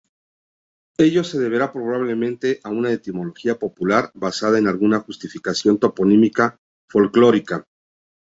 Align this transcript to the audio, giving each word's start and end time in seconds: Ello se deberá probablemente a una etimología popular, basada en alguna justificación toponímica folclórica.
Ello 0.97 1.23
se 1.23 1.37
deberá 1.37 1.71
probablemente 1.71 2.59
a 2.63 2.69
una 2.71 2.91
etimología 2.91 3.59
popular, 3.59 4.09
basada 4.15 4.57
en 4.57 4.67
alguna 4.67 5.01
justificación 5.01 5.77
toponímica 5.77 6.59
folclórica. 6.89 7.67